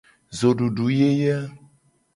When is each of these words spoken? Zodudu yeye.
Zodudu 0.39 0.87
yeye. 0.97 1.35